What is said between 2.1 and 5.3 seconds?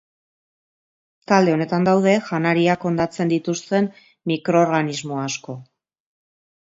janariak hondatzen dituzten mikroorganismo